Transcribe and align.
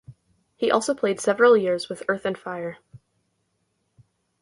He 0.55 0.71
also 0.71 0.95
played 0.95 1.19
several 1.19 1.55
years 1.55 1.87
with 1.87 2.01
Earth 2.09 2.25
and 2.25 2.35
Fire. 2.35 2.79